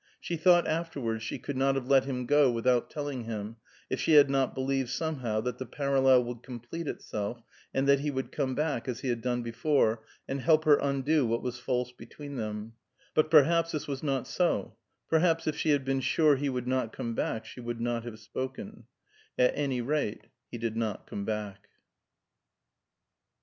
[0.19, 3.57] She thought afterwards she could not have let him go without telling him,
[3.87, 8.09] if she had not believed somehow that the parallel would complete itself, and that he
[8.09, 11.91] would come back, as he had done before, and help her undo what was false
[11.91, 12.73] between them;
[13.13, 14.75] but perhaps this was not so;
[15.07, 18.17] perhaps if she had been sure he would not come back she would not have
[18.19, 18.85] spoken;
[19.37, 21.67] at any rate he did not come back.